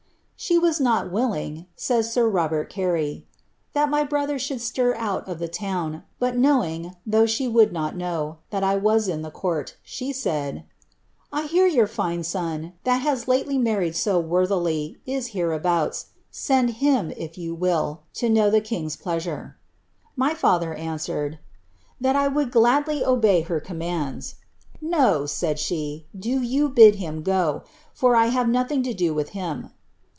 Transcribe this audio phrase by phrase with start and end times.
[0.43, 3.27] She was not willing," says sir Robert Carey,
[3.73, 7.95] "that my brother should itir out of the town, but knowing, though she would not
[7.95, 10.63] know, that I ras in the court, she said, ^
[11.31, 17.11] I hear your Sue son, that has lately married o worthily, is hereabouts; send Aim,
[17.15, 19.53] if you will, to know the king's plea nre.'
[20.15, 21.37] My father answered, ^
[22.01, 24.37] that 1 would gladly obey her commands.'
[24.81, 27.61] No,' said she, ^ do you bid him go,
[27.93, 29.69] for I have nothing to do with him.'